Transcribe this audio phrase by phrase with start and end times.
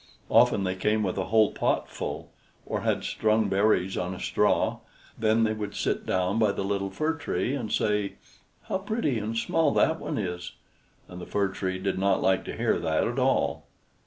[0.31, 2.31] Often they came with a whole pot full,
[2.65, 4.79] or had strung berries on a straw;
[5.15, 8.13] then they would sit down by the little Fir Tree and say,
[8.63, 10.53] "How pretty and small that one is!"
[11.07, 13.67] and the Fir Tree did not like to hear that at all.